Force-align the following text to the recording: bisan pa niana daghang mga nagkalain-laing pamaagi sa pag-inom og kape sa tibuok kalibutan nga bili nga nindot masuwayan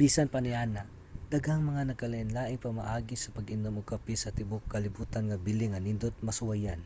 bisan 0.00 0.26
pa 0.32 0.38
niana 0.44 0.82
daghang 1.32 1.62
mga 1.70 1.82
nagkalain-laing 1.90 2.64
pamaagi 2.66 3.16
sa 3.18 3.32
pag-inom 3.36 3.74
og 3.80 3.90
kape 3.92 4.14
sa 4.18 4.34
tibuok 4.38 4.70
kalibutan 4.74 5.24
nga 5.26 5.42
bili 5.46 5.64
nga 5.68 5.80
nindot 5.84 6.14
masuwayan 6.26 6.80